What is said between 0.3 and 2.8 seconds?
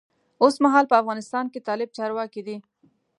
اوسمهال په افغانستان کې طالب چارواکی دی.